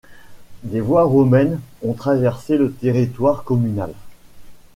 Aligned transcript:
Des 0.63 0.81
voies 0.81 1.03
romaines 1.03 1.59
ont 1.83 1.93
traversé 1.93 2.57
le 2.57 2.73
territoire 2.73 3.43
communal. 3.43 3.93